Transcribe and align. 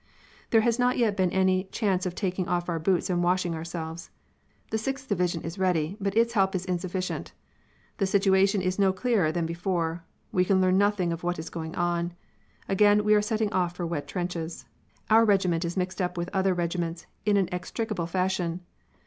"There 0.49 0.61
has 0.61 0.79
not 0.79 0.97
yet 0.97 1.15
been 1.15 1.29
any 1.29 1.65
chance 1.65 2.07
of 2.07 2.15
taking 2.15 2.47
off 2.47 2.67
our 2.67 2.79
boots 2.79 3.07
and 3.11 3.23
washing 3.23 3.53
ourselves. 3.53 4.09
The 4.71 4.79
Sixth 4.79 5.07
Division 5.07 5.43
is 5.43 5.59
ready, 5.59 5.95
but 6.01 6.17
its 6.17 6.33
help 6.33 6.55
is 6.55 6.65
insufficient. 6.65 7.33
The 7.99 8.07
situation 8.07 8.63
is 8.63 8.79
no 8.79 8.93
clearer 8.93 9.31
than 9.31 9.45
before; 9.45 10.03
we 10.31 10.43
can 10.43 10.59
learn 10.59 10.79
nothing 10.79 11.13
of 11.13 11.21
what 11.21 11.37
is 11.37 11.51
going 11.51 11.75
on. 11.75 12.13
Again 12.67 13.03
we 13.03 13.13
are 13.13 13.21
setting 13.21 13.53
off 13.53 13.75
for 13.75 13.85
wet 13.85 14.07
trenches. 14.07 14.65
Our 15.11 15.23
regiment 15.23 15.63
is 15.63 15.77
mixed 15.77 16.01
up 16.01 16.17
with 16.17 16.31
other 16.33 16.55
regiments 16.55 17.05
in 17.23 17.37
an 17.37 17.45
inextricable 17.49 18.07
fashion. 18.07 18.61